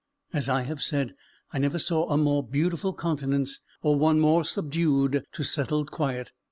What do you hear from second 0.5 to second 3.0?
have said, I never saw a more beautiful